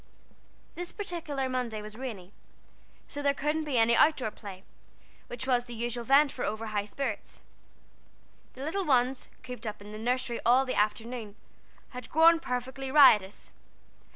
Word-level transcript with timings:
This 0.73 0.91
particular 0.91 1.47
Monday 1.47 1.79
was 1.79 1.95
rainy, 1.95 2.33
so 3.05 3.21
there 3.21 3.35
couldn't 3.35 3.65
be 3.65 3.77
any 3.77 3.95
out 3.95 4.17
door 4.17 4.31
play, 4.31 4.63
which 5.27 5.45
was 5.45 5.65
the 5.65 5.75
usual 5.75 6.03
vent 6.03 6.31
for 6.31 6.43
over 6.43 6.65
high 6.65 6.85
spirits. 6.85 7.39
The 8.53 8.63
little 8.65 8.83
ones, 8.83 9.29
cooped 9.43 9.67
up 9.67 9.79
in 9.79 9.91
the 9.91 9.99
nursery 9.99 10.39
all 10.43 10.65
the 10.65 10.73
afternoon, 10.73 11.35
had 11.89 12.09
grown 12.09 12.39
perfectly 12.39 12.89
riotous. 12.89 13.51